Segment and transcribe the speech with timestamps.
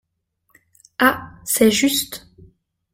[0.97, 1.35] Ah!
[1.45, 2.27] c’est juste…